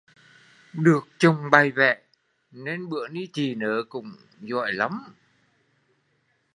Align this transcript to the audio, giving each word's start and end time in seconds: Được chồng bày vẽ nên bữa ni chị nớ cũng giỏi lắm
Được 0.73 1.07
chồng 1.17 1.49
bày 1.51 1.71
vẽ 1.71 2.01
nên 2.51 2.89
bữa 2.89 3.07
ni 3.07 3.27
chị 3.33 3.55
nớ 3.55 3.83
cũng 3.89 4.11
giỏi 4.41 4.73
lắm 4.73 5.13